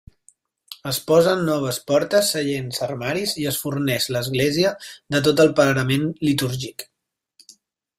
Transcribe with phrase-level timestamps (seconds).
[0.91, 4.75] Es posen noves portes, seients, armaris i es forneix l'església
[5.17, 6.93] de tot el parament litúrgic.